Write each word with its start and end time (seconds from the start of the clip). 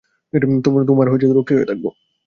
তোমার 0.85 1.07
রক্ষী 1.29 1.53
হয়ে 1.55 1.65
থাকব। 1.65 1.85